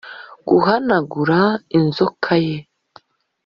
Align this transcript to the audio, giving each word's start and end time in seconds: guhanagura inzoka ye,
guhanagura 0.47 1.39
inzoka 1.77 2.33
ye, 2.45 2.57